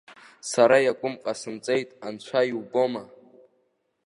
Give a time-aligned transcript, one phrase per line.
[0.49, 3.03] Сара иакәым ҟасымҵеит, анцәа иубома.